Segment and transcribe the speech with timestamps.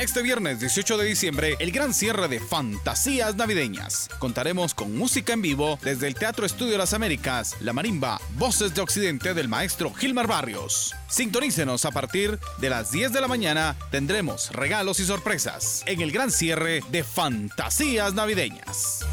[0.00, 4.08] Este viernes 18 de diciembre, el gran cierre de Fantasías Navideñas.
[4.20, 8.80] Contaremos con música en vivo desde el Teatro Estudio Las Américas, La Marimba, Voces de
[8.80, 10.94] Occidente del maestro Gilmar Barrios.
[11.08, 16.12] Sintonícenos a partir de las 10 de la mañana, tendremos regalos y sorpresas en el
[16.12, 19.04] gran cierre de Fantasías Navideñas.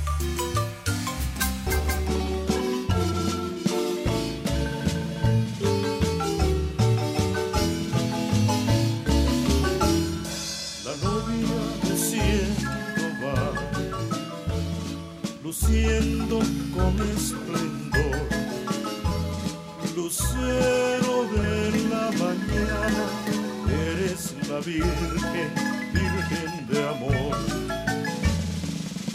[24.66, 25.52] Virgen,
[25.94, 27.38] Virgen de amor.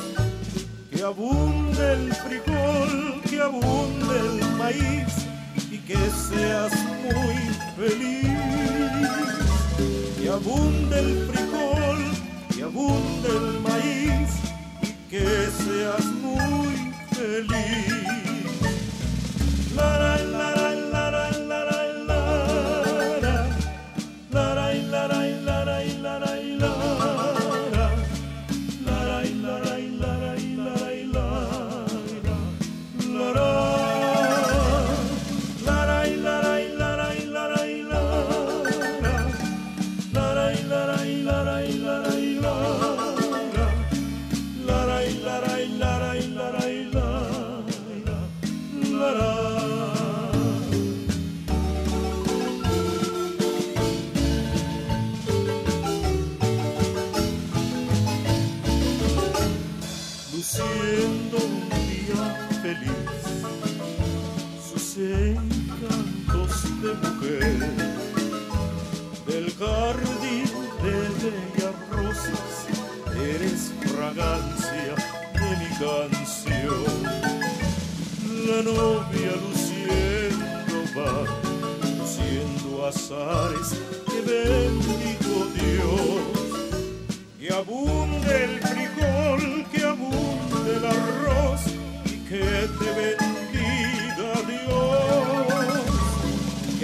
[0.90, 5.22] que abunde el frijol, que abunde el maíz
[5.86, 7.36] que seas muy
[7.76, 8.28] feliz.
[10.18, 11.98] Que abunde el frijol,
[12.54, 14.30] que abunde el maíz
[14.82, 16.81] y que seas muy feliz.
[17.22, 18.41] La,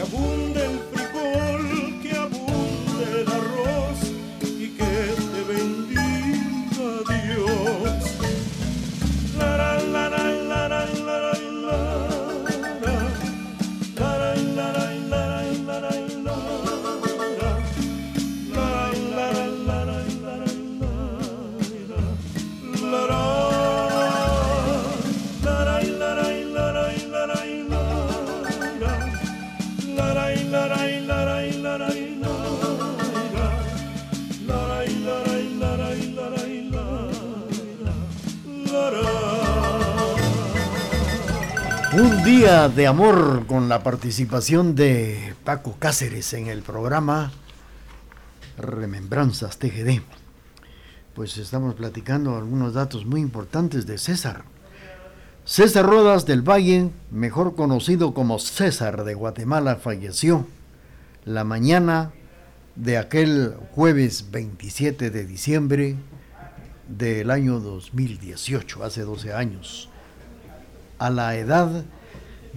[0.09, 0.98] abunde el frijol,
[42.59, 47.31] De amor con la participación de Paco Cáceres en el programa
[48.57, 50.03] Remembranzas TGD.
[51.15, 54.43] Pues estamos platicando algunos datos muy importantes de César.
[55.45, 60.45] César Rodas del Valle, mejor conocido como César de Guatemala, falleció
[61.25, 62.11] la mañana
[62.75, 65.95] de aquel jueves 27 de diciembre
[66.89, 69.89] del año 2018, hace 12 años
[70.99, 71.98] a la edad de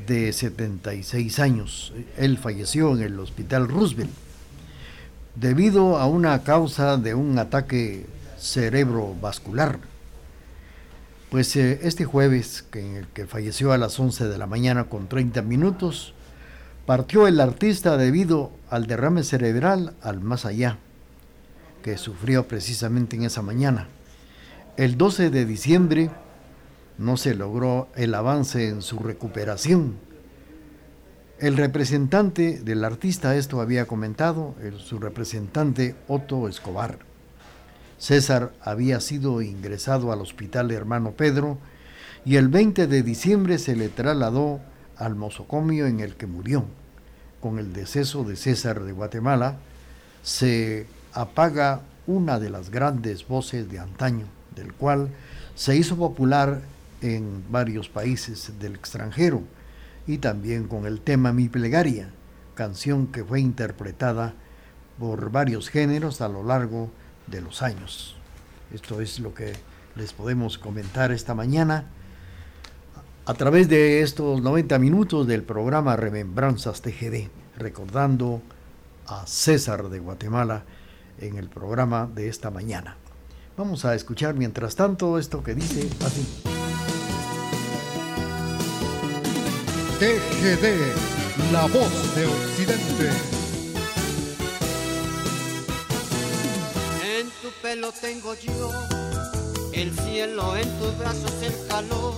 [0.08, 1.94] 76 años.
[2.18, 4.12] Él falleció en el Hospital Roosevelt
[5.36, 8.06] debido a una causa de un ataque
[8.38, 9.80] cerebrovascular.
[11.30, 14.86] Pues eh, este jueves, que en el que falleció a las 11 de la mañana
[14.86, 16.14] con 30 minutos,
[16.86, 20.78] partió el artista debido al derrame cerebral al más allá,
[21.84, 23.88] que sufrió precisamente en esa mañana.
[24.76, 26.10] El 12 de diciembre
[27.02, 29.96] no se logró el avance en su recuperación.
[31.40, 37.00] El representante del artista esto había comentado, su representante Otto Escobar.
[37.98, 41.58] César había sido ingresado al hospital Hermano Pedro
[42.24, 44.60] y el 20 de diciembre se le trasladó
[44.96, 46.66] al mosocomio en el que murió.
[47.40, 49.58] Con el deceso de César de Guatemala
[50.22, 55.10] se apaga una de las grandes voces de antaño, del cual
[55.56, 56.62] se hizo popular
[57.02, 59.44] en varios países del extranjero
[60.08, 62.12] y también con el tema Mi Plegaria,
[62.56, 64.34] canción que fue interpretada
[65.00, 66.92] por varios géneros a lo largo
[67.28, 68.16] de los años.
[68.74, 69.54] Esto es lo que
[69.96, 71.86] les podemos comentar esta mañana
[73.26, 78.42] a través de estos 90 minutos del programa Remembranzas TGD, recordando
[79.08, 80.64] a César de Guatemala
[81.20, 82.98] en el programa de esta mañana.
[83.58, 86.51] Vamos a escuchar mientras tanto esto que dice así.
[90.02, 90.66] TGD,
[91.52, 93.12] la voz de Occidente.
[97.06, 98.72] En tu pelo tengo yo
[99.74, 102.16] el cielo, en tus brazos el calor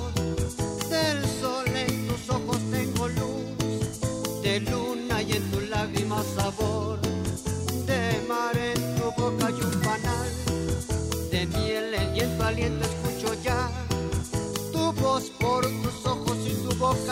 [0.89, 7.03] del sol, en tus ojos tengo luz de luna y en tus lágrimas sabor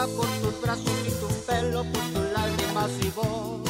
[0.07, 3.60] por tus brazos y tu pelo, por tus lágrimas y voz.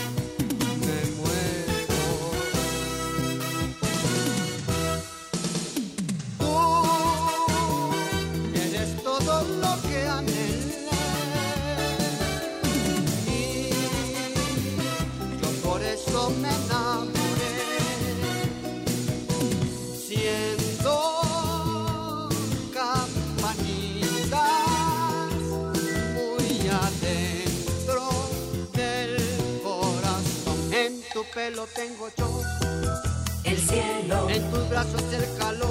[31.33, 32.41] Pelo tengo yo.
[33.43, 35.70] El cielo, en tus brazos el calor,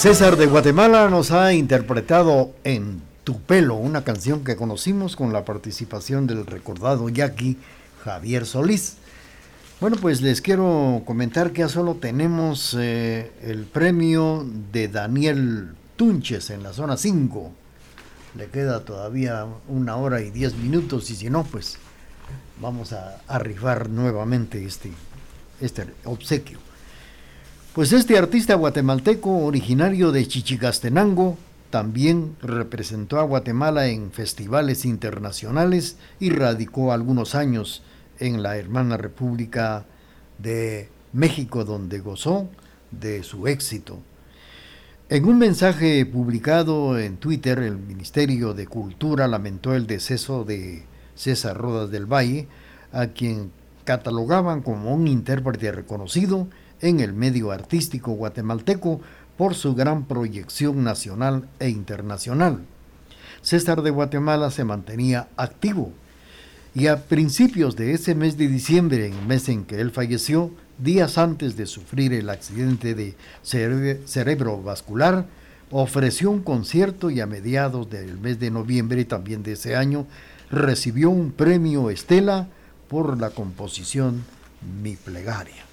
[0.00, 5.44] César de Guatemala nos ha interpretado En tu pelo, una canción que conocimos con la
[5.44, 7.58] participación del recordado yaqui
[8.02, 8.96] Javier Solís.
[9.78, 16.48] Bueno, pues les quiero comentar que ya solo tenemos eh, el premio de Daniel Tunches
[16.48, 17.52] en la zona 5.
[18.36, 21.76] Le queda todavía una hora y diez minutos y si no, pues
[22.58, 24.92] vamos a, a rifar nuevamente este,
[25.60, 26.69] este obsequio.
[27.80, 31.38] Pues este artista guatemalteco originario de Chichicastenango
[31.70, 37.82] también representó a Guatemala en festivales internacionales y radicó algunos años
[38.18, 39.86] en la hermana República
[40.36, 42.50] de México donde gozó
[42.90, 43.98] de su éxito.
[45.08, 50.84] En un mensaje publicado en Twitter, el Ministerio de Cultura lamentó el deceso de
[51.14, 52.46] César Rodas del Valle,
[52.92, 53.50] a quien
[53.84, 56.46] catalogaban como un intérprete reconocido
[56.80, 59.00] en el medio artístico guatemalteco
[59.36, 62.60] por su gran proyección nacional e internacional.
[63.42, 65.92] César de Guatemala se mantenía activo
[66.74, 70.50] y a principios de ese mes de diciembre, en el mes en que él falleció,
[70.78, 75.26] días antes de sufrir el accidente de cere cerebrovascular,
[75.70, 80.06] ofreció un concierto y a mediados del mes de noviembre también de ese año
[80.50, 82.48] recibió un premio Estela
[82.88, 84.24] por la composición
[84.82, 85.69] Mi Plegaria.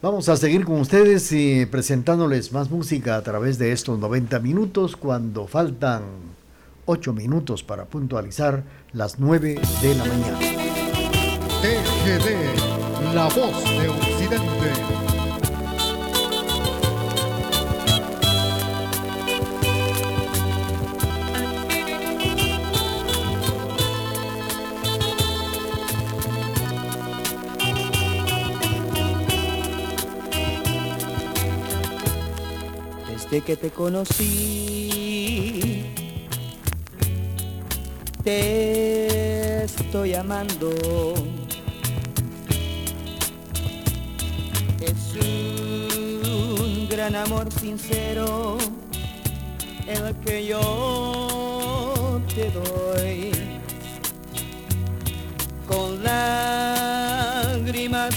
[0.00, 4.94] Vamos a seguir con ustedes y presentándoles más música a través de estos 90 minutos
[4.94, 6.02] cuando faltan
[6.86, 8.62] 8 minutos para puntualizar
[8.92, 10.38] las 9 de la mañana.
[11.62, 14.77] TGD, la voz de Occidente.
[33.30, 35.12] Desde que te conocí.
[38.24, 40.72] Te estoy amando.
[44.80, 48.56] Es un gran amor sincero
[49.86, 53.30] el que yo te doy.
[55.66, 57.04] Con lágrimas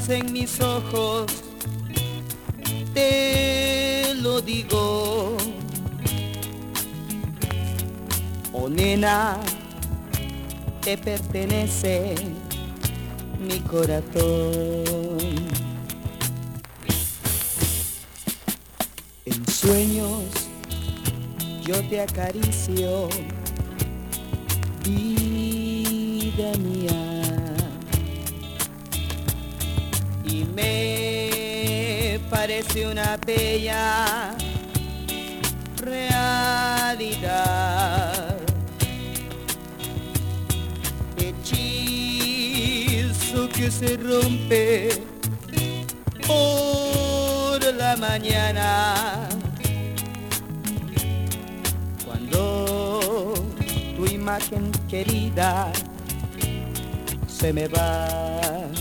[0.09, 1.25] en mis ojos
[2.93, 3.70] te
[4.45, 5.37] digo.
[8.53, 9.37] Oh nena,
[10.81, 12.15] te pertenece
[13.39, 15.17] mi corazón.
[19.25, 20.23] En sueños
[21.63, 23.07] yo te acaricio,
[24.83, 27.55] vida mía.
[30.25, 31.10] Y me
[32.31, 34.33] parece una bella
[35.83, 37.27] realidad.
[41.17, 42.29] Hechizo
[43.49, 45.03] que se rompe
[46.25, 49.27] por la mañana.
[52.05, 53.33] Cuando
[53.97, 55.69] tu imagen querida
[57.27, 58.71] se me va.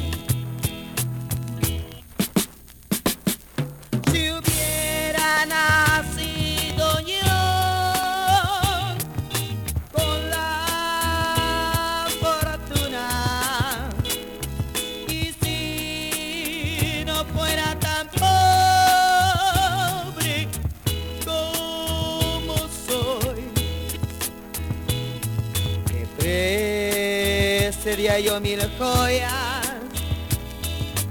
[28.10, 29.72] Ofrecería yo mil joyas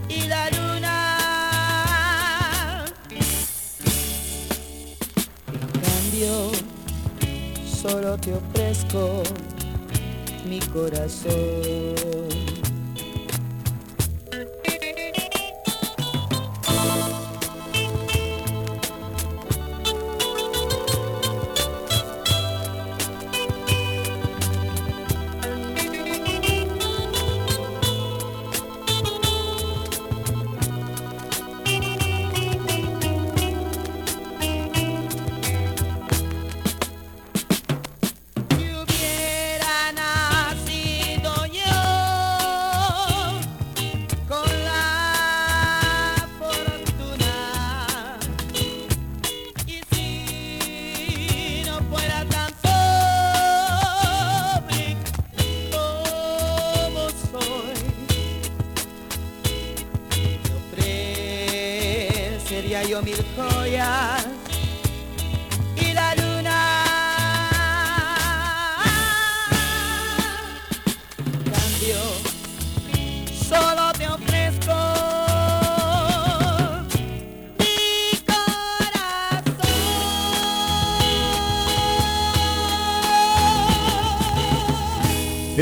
[0.08, 0.96] y la luna.
[5.48, 6.52] En cambio,
[7.66, 9.24] solo te ofrezco
[10.46, 12.39] mi corazón.
[63.00, 64.19] Yo mil joyas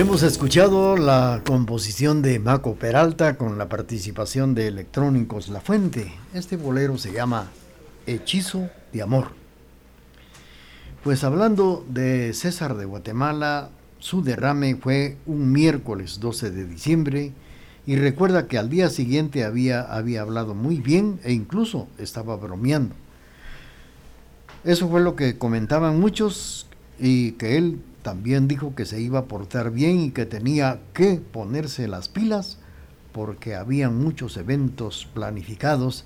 [0.07, 6.13] Hemos escuchado la composición de Maco Peralta con la participación de Electrónicos La Fuente.
[6.33, 7.51] Este bolero se llama
[8.05, 9.31] Hechizo de Amor.
[11.03, 17.33] Pues hablando de César de Guatemala, su derrame fue un miércoles 12 de diciembre
[17.85, 22.95] y recuerda que al día siguiente había, había hablado muy bien e incluso estaba bromeando.
[24.63, 26.65] Eso fue lo que comentaban muchos
[26.97, 31.15] y que él también dijo que se iba a portar bien y que tenía que
[31.17, 32.57] ponerse las pilas
[33.11, 36.05] porque había muchos eventos planificados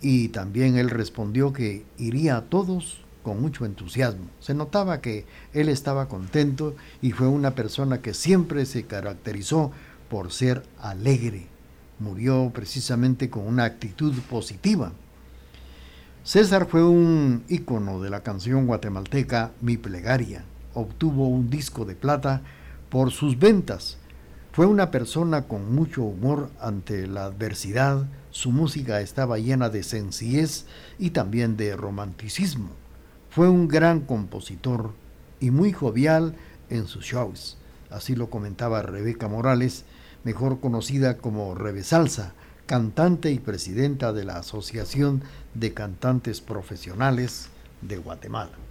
[0.00, 4.24] y también él respondió que iría a todos con mucho entusiasmo.
[4.40, 9.70] Se notaba que él estaba contento y fue una persona que siempre se caracterizó
[10.10, 11.46] por ser alegre.
[12.00, 14.90] Murió precisamente con una actitud positiva.
[16.24, 20.44] César fue un ícono de la canción guatemalteca Mi Plegaria.
[20.78, 22.42] Obtuvo un disco de plata
[22.88, 23.98] por sus ventas.
[24.52, 28.06] Fue una persona con mucho humor ante la adversidad.
[28.30, 30.66] Su música estaba llena de sencillez
[30.96, 32.70] y también de romanticismo.
[33.28, 34.92] Fue un gran compositor
[35.40, 36.36] y muy jovial
[36.70, 37.58] en sus shows.
[37.90, 39.84] Así lo comentaba Rebeca Morales,
[40.22, 42.34] mejor conocida como Rebe Salsa,
[42.66, 47.48] cantante y presidenta de la Asociación de Cantantes Profesionales
[47.82, 48.67] de Guatemala.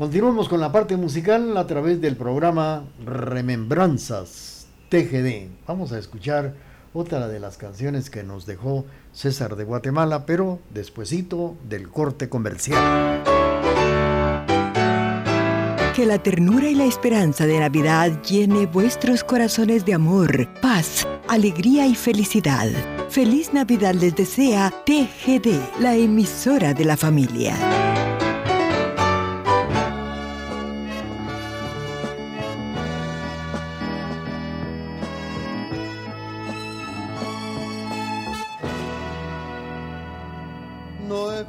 [0.00, 5.50] Continuamos con la parte musical a través del programa Remembranzas TGD.
[5.68, 6.54] Vamos a escuchar
[6.94, 13.22] otra de las canciones que nos dejó César de Guatemala, pero despuesito del corte comercial.
[15.94, 21.86] Que la ternura y la esperanza de Navidad llene vuestros corazones de amor, paz, alegría
[21.86, 22.70] y felicidad.
[23.10, 27.99] Feliz Navidad les desea TGD, la emisora de la familia.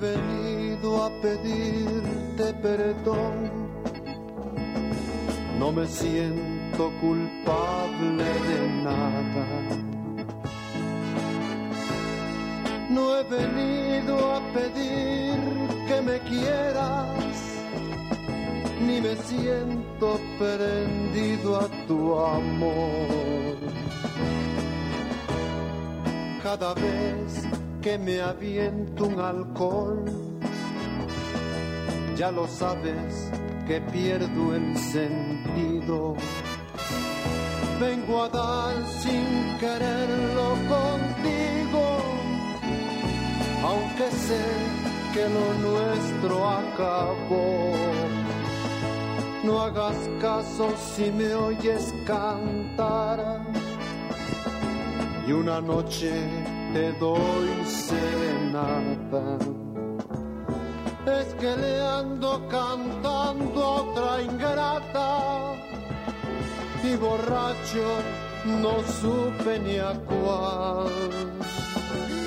[0.02, 3.52] Venido a pedirte perdón,
[5.60, 9.46] no me siento culpable de nada.
[12.90, 15.38] No he venido a pedir
[15.88, 17.36] que me quieras,
[18.86, 23.56] ni me siento prendido a tu amor.
[26.44, 30.06] Cada vez que me aviento un alcohol,
[32.16, 33.32] ya lo sabes
[33.68, 36.16] que pierdo el sentido.
[37.80, 41.98] Vengo a dar sin quererlo contigo,
[43.66, 44.44] aunque sé
[45.14, 47.74] que lo nuestro acabó.
[49.44, 53.42] No hagas caso si me oyes cantar
[55.28, 56.41] y una noche
[56.74, 59.38] te doy serenata.
[61.06, 65.54] Es que le ando cantando a otra ingrata
[66.84, 67.88] y borracho
[68.62, 70.90] no supe ni a cuál.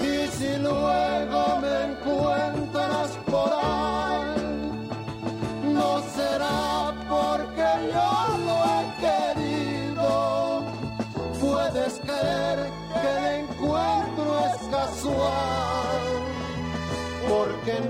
[0.02, 3.93] Y si luego me encuentras por ahí,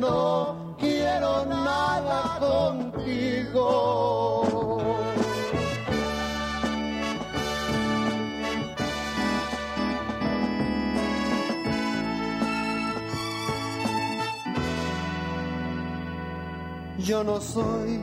[0.05, 3.67] no quiero nada contigo.
[16.99, 18.01] Yo no soy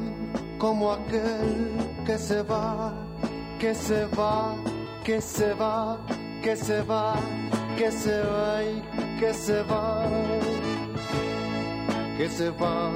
[0.60, 1.72] como aquel
[2.06, 2.94] que se va,
[3.60, 4.56] que se va,
[5.04, 5.98] que se va,
[6.44, 7.16] que se va,
[7.78, 10.06] que se va y que se va,
[12.22, 12.92] que se va,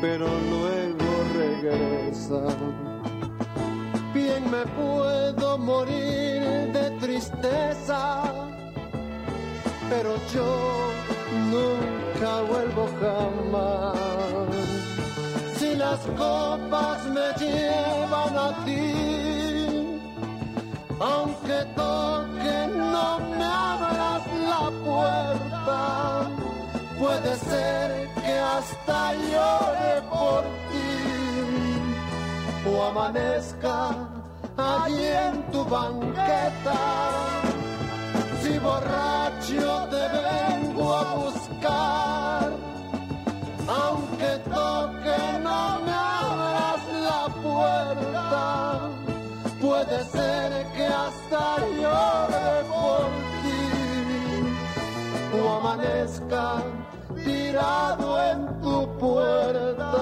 [0.00, 1.08] pero luego
[1.42, 2.42] regresa.
[4.12, 6.42] Bien me puedo morir
[6.72, 8.24] de tristeza,
[9.88, 10.50] pero yo
[11.52, 13.94] nunca vuelvo jamás
[15.56, 19.13] si las copas me llevan a ti,
[28.56, 30.92] hasta llore por ti,
[32.70, 33.78] o amanezca
[34.56, 36.80] allí en tu banqueta,
[38.42, 42.64] si borracho te vengo a buscar
[43.66, 48.90] aunque toque no me abras la puerta,
[49.60, 53.04] puede ser que hasta llore por
[53.42, 53.62] ti.
[55.36, 56.63] O amanezca
[57.56, 59.92] en tu puerta.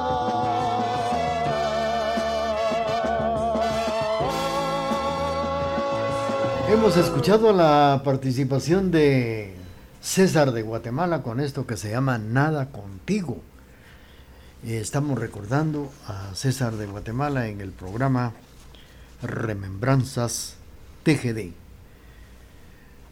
[6.70, 9.54] Hemos escuchado la participación de
[10.00, 13.42] César de Guatemala con esto que se llama Nada contigo.
[14.64, 18.32] Eh, Estamos recordando a César de Guatemala en el programa
[19.20, 20.56] Remembranzas
[21.02, 21.52] TGD.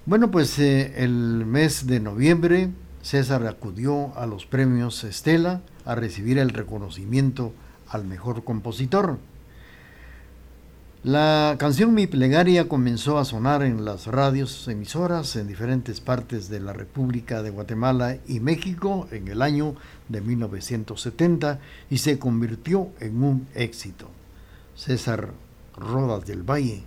[0.07, 2.71] Bueno, pues eh, el mes de noviembre
[3.03, 7.53] César acudió a los premios Estela a recibir el reconocimiento
[7.89, 9.19] al mejor compositor.
[11.03, 16.61] La canción Mi Plegaria comenzó a sonar en las radios emisoras en diferentes partes de
[16.61, 19.77] la República de Guatemala y México en el año
[20.11, 21.59] de 1970
[21.89, 24.11] y se convirtió en un éxito.
[24.77, 25.31] César
[25.75, 26.83] Rodas del Valle,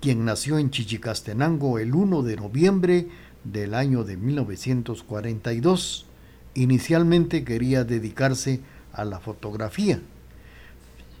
[0.00, 3.08] quien nació en Chichicastenango el 1 de noviembre
[3.52, 6.06] del año de 1942,
[6.54, 8.60] inicialmente quería dedicarse
[8.92, 10.00] a la fotografía.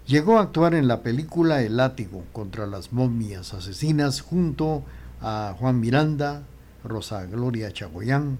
[0.06, 4.84] Llegó a actuar en la película El látigo contra las momias asesinas junto
[5.20, 6.42] a Juan Miranda,
[6.84, 8.38] Rosa Gloria Chagoyán,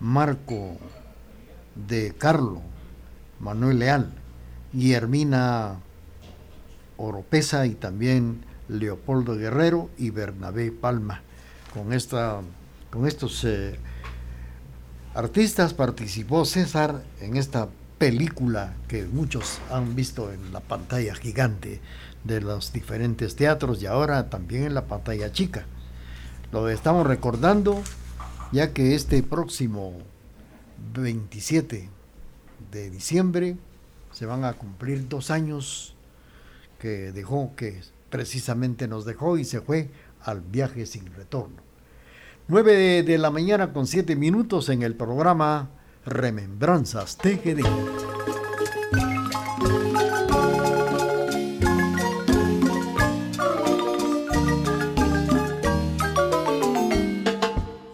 [0.00, 0.78] Marco
[1.74, 2.62] de Carlo,
[3.40, 4.12] Manuel Leal,
[4.72, 5.80] Guillermina
[6.96, 11.22] Oropesa y también Leopoldo Guerrero y Bernabé Palma.
[11.74, 12.40] con, esta,
[12.96, 13.76] con estos eh,
[15.14, 21.82] artistas participó César en esta película que muchos han visto en la pantalla gigante
[22.24, 25.66] de los diferentes teatros y ahora también en la pantalla chica.
[26.52, 27.82] Lo estamos recordando
[28.50, 29.98] ya que este próximo
[30.94, 31.90] 27
[32.72, 33.58] de diciembre
[34.10, 35.94] se van a cumplir dos años
[36.78, 39.90] que dejó, que precisamente nos dejó y se fue
[40.22, 41.65] al viaje sin retorno.
[42.48, 45.70] 9 de, la mañana con 7 minutos en el programa
[46.04, 47.64] Remembranzas TGD.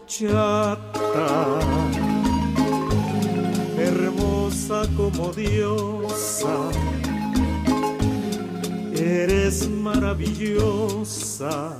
[0.06, 1.58] Chata,
[3.78, 6.54] hermosa como diosa,
[8.94, 11.78] eres maravillosa,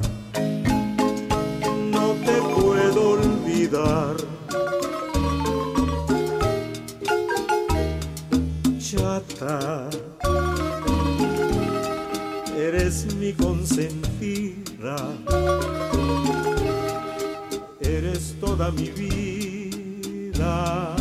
[8.79, 9.89] Chata,
[12.55, 14.97] eres mi consentida.
[17.81, 20.95] Eres toda mi vida,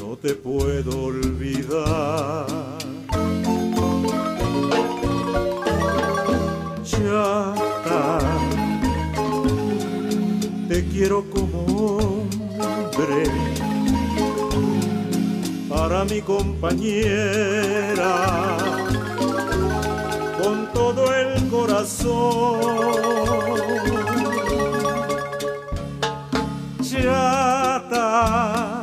[0.00, 2.65] no te puedo olvidar.
[10.76, 13.24] Te quiero como hombre,
[15.70, 16.98] para mi compañera,
[20.38, 22.60] con todo el corazón.
[26.82, 28.82] Chata,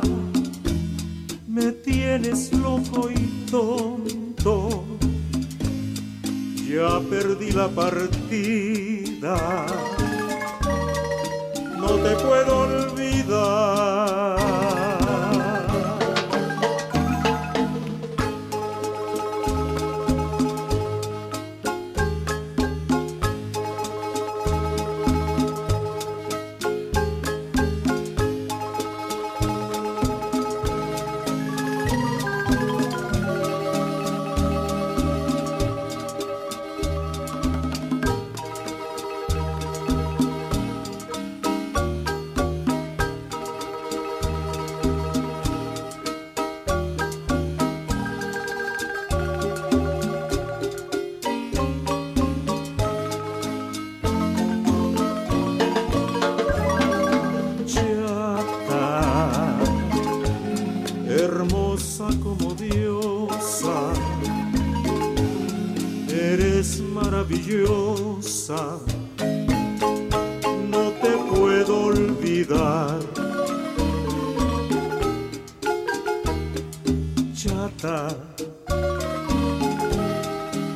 [1.46, 4.84] me tienes loco y tonto.
[6.68, 9.36] Ya perdí la partida,
[12.04, 12.43] te puedo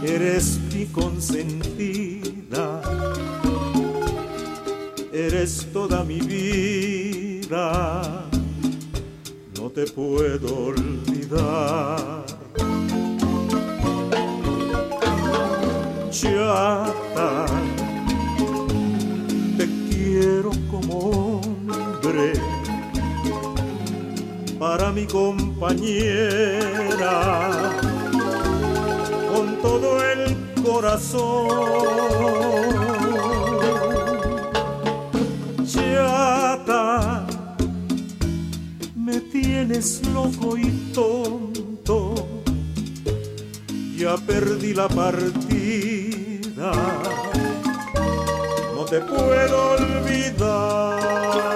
[0.03, 2.83] Eres mi consentida.
[5.11, 8.29] Eres toda mi vida,
[9.59, 12.27] no te puedo olvidar.
[16.11, 17.47] Chata,
[19.57, 22.35] te quiero como hombre,
[24.59, 25.71] para mi compañera,
[29.33, 31.49] con todo el corazón.
[35.64, 37.27] Chata,
[38.97, 42.14] me tienes loco y tonto,
[43.97, 46.73] ya perdí la partida,
[48.75, 51.48] no te puedo olvidar.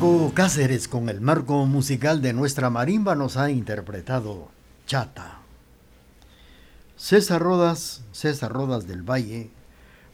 [0.00, 4.48] Paco Cáceres con el marco musical de nuestra marimba nos ha interpretado
[4.86, 5.40] Chata.
[6.96, 9.50] César Rodas, César Rodas del Valle,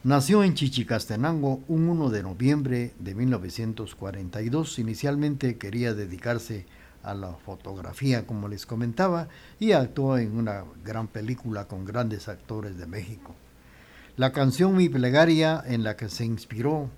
[0.03, 4.77] nació en Chichicastenango un 1 de noviembre de 1942.
[4.79, 6.65] Inicialmente quería dedicarse
[7.01, 12.77] a la fotografía, como les comentaba, y actuó en una gran película con grandes actores
[12.77, 13.35] de México.
[14.17, 16.89] La canción Mi Plegaria, en la que se inspiró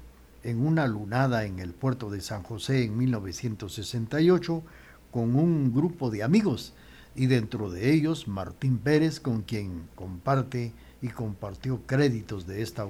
[0.44, 4.64] en una lunada en el puerto de San José en 1968
[5.12, 6.74] con un grupo de amigos,
[7.16, 10.72] y dentro de ellos Martín Pérez, con quien comparte
[11.02, 12.88] y compartió créditos de esta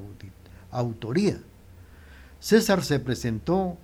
[0.71, 1.39] autoría.
[2.39, 3.77] César se presentó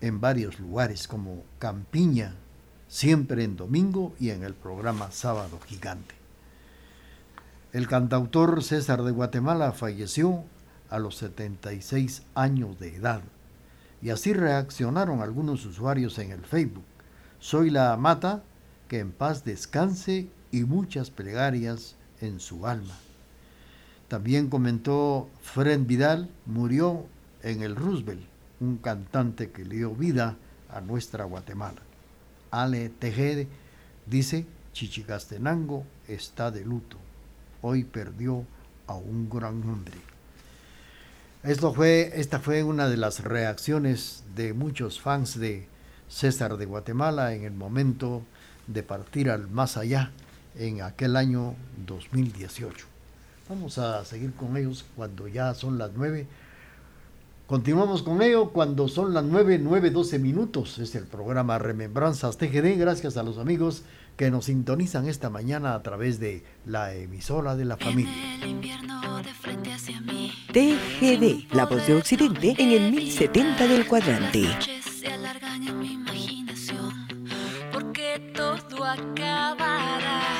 [0.00, 2.34] en varios lugares como Campiña,
[2.88, 6.14] siempre en domingo y en el programa Sábado Gigante.
[7.72, 10.44] El cantautor César de Guatemala falleció
[10.92, 13.22] a los 76 años de edad.
[14.02, 16.84] Y así reaccionaron algunos usuarios en el Facebook.
[17.40, 18.42] Soy la amata,
[18.88, 22.94] que en paz descanse y muchas plegarias en su alma.
[24.08, 27.06] También comentó Fred Vidal, murió
[27.42, 28.26] en el Roosevelt,
[28.60, 30.36] un cantante que le dio vida
[30.68, 31.80] a nuestra Guatemala.
[32.50, 33.48] Ale Tejede
[34.04, 36.98] dice, Chichicastenango está de luto.
[37.62, 38.44] Hoy perdió
[38.86, 40.11] a un gran hombre.
[41.44, 45.66] Esto fue, esta fue una de las reacciones de muchos fans de
[46.08, 48.22] César de Guatemala en el momento
[48.68, 50.12] de partir al más allá
[50.56, 52.86] en aquel año 2018.
[53.48, 56.28] Vamos a seguir con ellos cuando ya son las nueve.
[57.48, 60.78] Continuamos con ello cuando son las nueve, nueve, doce minutos.
[60.78, 62.78] Es el programa Remembranzas TGD.
[62.78, 63.82] Gracias a los amigos
[64.16, 68.12] que nos sintonizan esta mañana a través de la emisora de la familia.
[70.52, 74.44] TGD, la voz de Occidente en el 1070 del cuadrante.
[74.80, 77.08] Se alargan en mi imaginación,
[77.72, 80.31] porque todo acabará.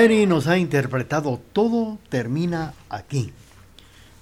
[0.00, 3.34] Sherry nos ha interpretado Todo termina aquí.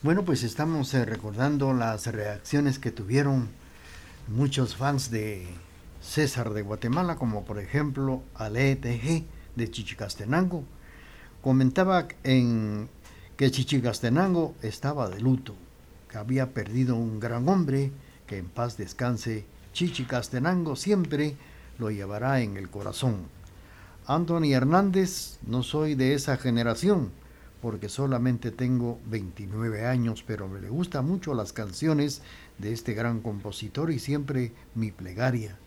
[0.03, 3.49] Bueno, pues estamos eh, recordando las reacciones que tuvieron
[4.27, 5.47] muchos fans de
[6.03, 9.23] César de Guatemala, como por ejemplo Ale TG
[9.55, 10.65] de Chichicastenango.
[11.43, 12.89] Comentaba en
[13.37, 15.55] que Chichicastenango estaba de luto,
[16.11, 17.93] que había perdido un gran hombre,
[18.27, 19.45] que en paz descanse.
[19.75, 21.37] Chichicastenango siempre
[21.79, 23.38] lo llevará en el corazón.
[24.11, 27.11] Anthony Hernández, no soy de esa generación,
[27.61, 32.23] porque solamente tengo 29 años, pero me gustan mucho las canciones
[32.57, 35.59] de este gran compositor y siempre mi plegaria,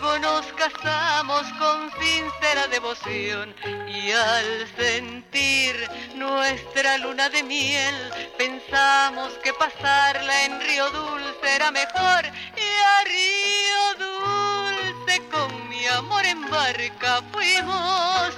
[0.00, 3.54] luego nos casamos con sincera devoción.
[3.88, 5.74] Y al sentir
[6.14, 7.94] nuestra luna de miel,
[8.36, 12.24] pensamos que pasarla en Río Dulce era mejor.
[12.56, 18.32] Y a Río Dulce con mi amor en barca fuimos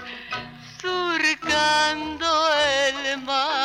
[0.80, 2.54] surcando
[2.86, 3.57] el mar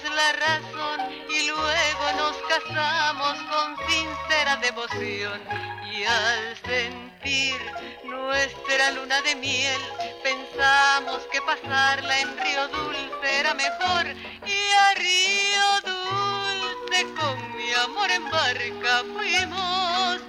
[0.00, 5.38] la razón y luego nos casamos con sincera devoción.
[5.84, 7.60] Y al sentir
[8.04, 9.80] nuestra luna de miel,
[10.22, 14.06] pensamos que pasarla en Río Dulce era mejor.
[14.46, 20.20] Y a Río Dulce con mi amor en barca fuimos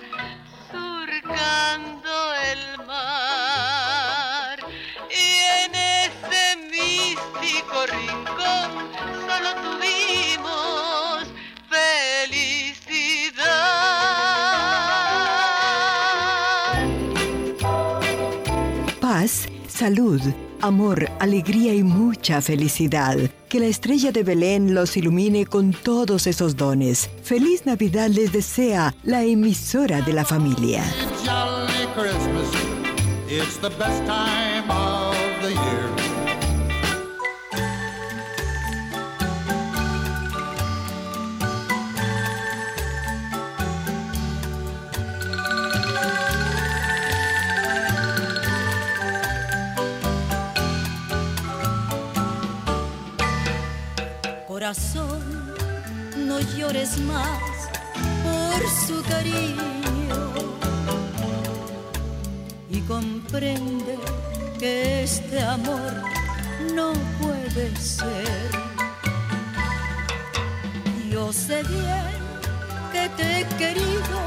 [0.71, 1.92] surcando
[19.83, 20.21] salud,
[20.61, 23.17] amor, alegría y mucha felicidad.
[23.49, 27.09] Que la estrella de Belén los ilumine con todos esos dones.
[27.21, 30.85] Feliz Navidad les desea la emisora de la familia.
[54.63, 57.69] No llores más
[58.23, 60.33] por su cariño.
[62.69, 63.97] Y comprende
[64.59, 65.93] que este amor
[66.73, 68.63] no puede ser.
[71.33, 72.13] Sé bien
[72.91, 74.19] que te he querido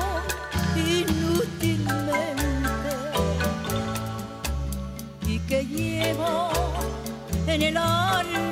[0.74, 2.16] inútilmente
[5.24, 6.50] y que llevo
[7.46, 8.45] en el alma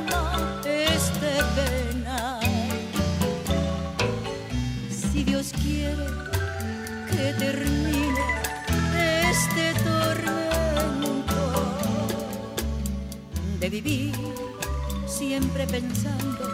[5.84, 5.96] Dios
[7.10, 8.24] quiere que termine
[9.30, 11.42] este tormento
[13.60, 14.14] de vivir
[15.06, 16.44] siempre pensando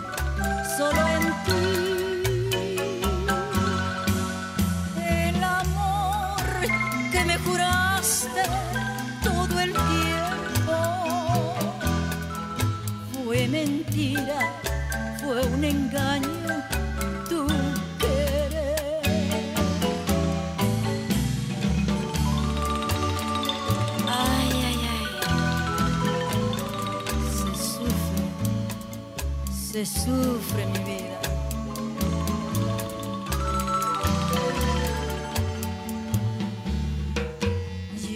[0.77, 1.90] solo en ti.
[29.73, 31.21] Se sufre mi vida.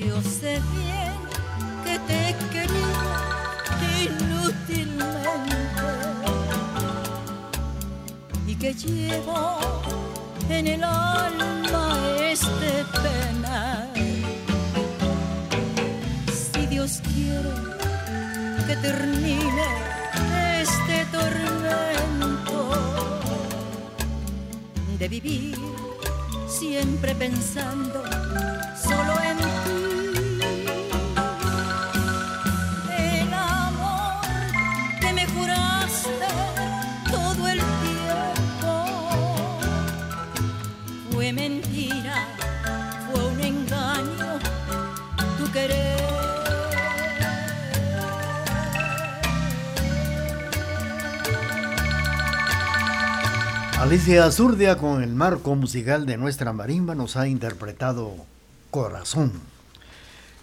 [0.04, 1.14] Yo sé bien
[1.84, 3.12] que te he querido
[4.02, 5.04] inútilmente
[8.48, 9.58] y que llevo
[10.48, 13.92] en el alma este pena.
[16.26, 17.54] Si Dios quiere
[18.66, 19.93] que termine
[21.14, 22.58] tormento
[24.98, 25.56] de vivir
[26.48, 28.02] siempre pensando
[28.76, 29.93] solo en ti.
[53.84, 58.14] Alicia Azurdia con el marco musical de nuestra marimba nos ha interpretado
[58.70, 59.30] Corazón.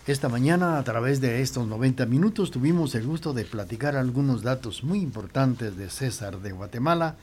[0.05, 4.83] Esta mañana a través de estos 90 minutos tuvimos el gusto de platicar algunos datos
[4.83, 7.15] muy importantes de César de Guatemala,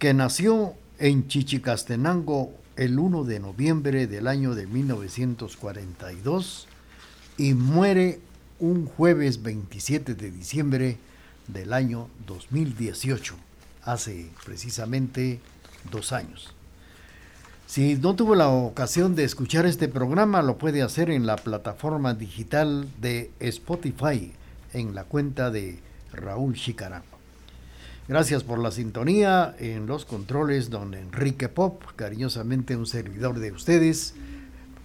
[0.00, 6.66] que nació en Chichicastenango el 1 de noviembre del año de 1942
[7.36, 8.18] y muere
[8.58, 10.98] un jueves 27 de diciembre
[11.46, 13.36] del año 2018
[13.88, 15.40] hace precisamente
[15.90, 16.54] dos años.
[17.66, 22.14] Si no tuvo la ocasión de escuchar este programa, lo puede hacer en la plataforma
[22.14, 24.32] digital de Spotify,
[24.72, 25.78] en la cuenta de
[26.12, 27.02] Raúl Chicarán.
[28.08, 34.14] Gracias por la sintonía en los controles, don Enrique Pop, cariñosamente un servidor de ustedes,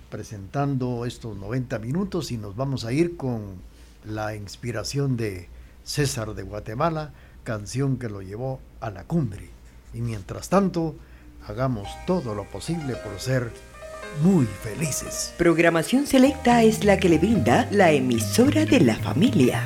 [0.09, 3.55] presentando estos 90 minutos y nos vamos a ir con
[4.05, 5.47] la inspiración de
[5.85, 9.49] César de Guatemala, canción que lo llevó a la cumbre.
[9.93, 10.95] Y mientras tanto,
[11.47, 13.51] hagamos todo lo posible por ser
[14.21, 15.33] muy felices.
[15.37, 19.61] Programación selecta es la que le brinda la emisora de la familia.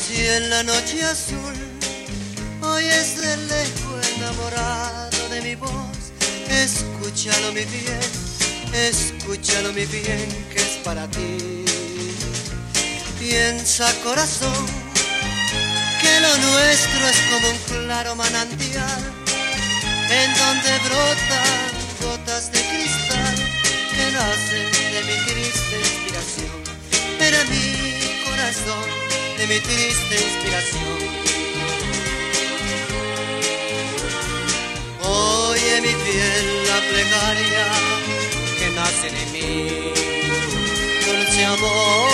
[0.00, 1.54] Si en la noche azul
[2.62, 6.12] oyes de lejos enamorado de mi voz,
[6.48, 8.29] escúchalo mi bien,
[8.72, 11.64] escúchalo mi bien que es para ti.
[13.18, 14.66] Piensa corazón
[16.00, 19.00] que lo nuestro es como un claro manantial
[20.10, 21.70] en donde brotan
[22.02, 23.34] gotas de cristal
[23.94, 26.60] que nacen de mi triste inspiración.
[27.18, 28.86] Pero mi corazón
[29.38, 31.20] de mi triste inspiración.
[35.02, 38.09] Oye mi piel la plegaria
[38.80, 39.92] de mí,
[41.06, 42.08] dulce amor,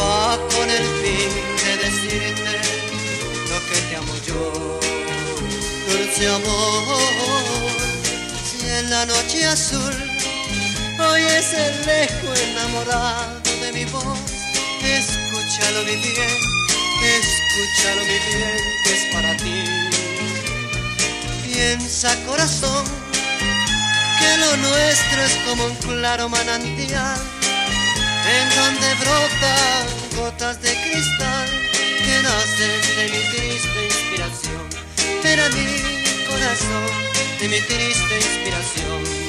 [0.00, 1.30] va con el fin
[1.62, 2.54] de decirte
[3.50, 4.80] lo que te amo yo,
[5.88, 6.98] dulce amor,
[8.48, 9.94] si en la noche azul
[10.98, 14.18] oyes el eco enamorado de mi voz,
[14.82, 16.38] escúchalo mi bien,
[17.20, 19.64] escúchalo mi bien que es para ti.
[21.44, 23.03] Piensa corazón
[24.36, 27.18] lo nuestro es como un claro manantial
[28.26, 31.48] en donde brotan gotas de cristal
[32.04, 34.64] que nacen de mi triste inspiración.
[35.22, 36.90] Pero mi corazón
[37.40, 39.23] de mi triste inspiración.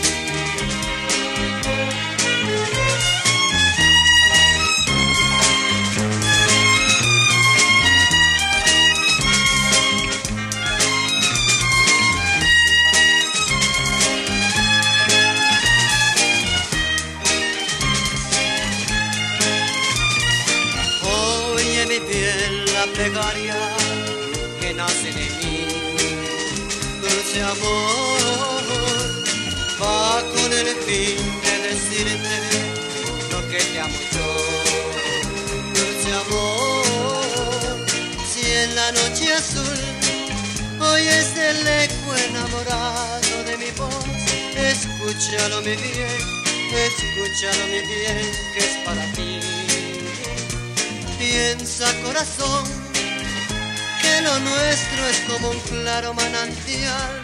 [54.02, 57.24] que lo nuestro es como un claro manantial,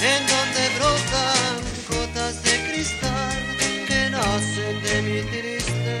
[0.00, 1.56] en donde brotan
[1.90, 3.56] gotas de cristal
[3.88, 5.96] que nacen de mi triste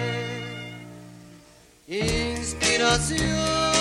[1.88, 3.75] inspiración.